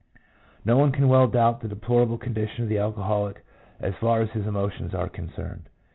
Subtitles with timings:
[0.65, 3.45] No one can well doubt the deplorable condition of the alcoholic
[3.79, 5.69] as far as his emotions are concerned.